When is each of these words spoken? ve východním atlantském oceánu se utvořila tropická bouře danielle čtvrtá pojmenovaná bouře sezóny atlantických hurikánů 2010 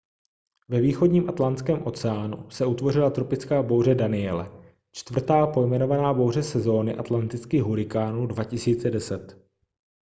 ve 0.69 0.81
východním 0.81 1.29
atlantském 1.29 1.85
oceánu 1.85 2.49
se 2.49 2.65
utvořila 2.65 3.09
tropická 3.09 3.63
bouře 3.63 3.95
danielle 3.95 4.51
čtvrtá 4.91 5.47
pojmenovaná 5.47 6.13
bouře 6.13 6.43
sezóny 6.43 6.95
atlantických 6.97 7.61
hurikánů 7.63 8.27
2010 8.27 9.41